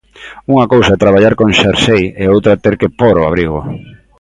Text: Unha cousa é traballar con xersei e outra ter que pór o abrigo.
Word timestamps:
Unha 0.53 0.69
cousa 0.73 0.95
é 0.95 1.01
traballar 1.03 1.33
con 1.39 1.49
xersei 1.59 2.03
e 2.21 2.23
outra 2.33 2.59
ter 2.63 2.75
que 2.81 2.93
pór 2.99 3.15
o 3.21 3.27
abrigo. 3.29 3.59